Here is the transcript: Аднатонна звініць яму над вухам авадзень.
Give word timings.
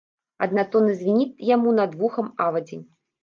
Аднатонна 0.45 0.95
звініць 1.01 1.45
яму 1.49 1.75
над 1.81 1.91
вухам 2.01 2.31
авадзень. 2.49 2.85